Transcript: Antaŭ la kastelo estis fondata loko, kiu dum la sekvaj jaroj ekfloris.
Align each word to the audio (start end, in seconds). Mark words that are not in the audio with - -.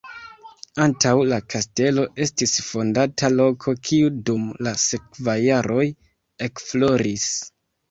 Antaŭ 0.85 1.11
la 1.31 1.37
kastelo 1.53 2.05
estis 2.25 2.55
fondata 2.69 3.29
loko, 3.35 3.75
kiu 3.89 4.11
dum 4.31 4.49
la 4.69 4.75
sekvaj 4.87 5.39
jaroj 5.51 5.87
ekfloris. 6.51 7.31